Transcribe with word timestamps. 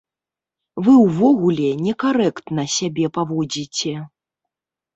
Вы 0.87 0.93
ўвогуле 1.01 1.67
некарэктна 1.89 2.67
сябе 2.79 3.13
паводзіце. 3.21 3.97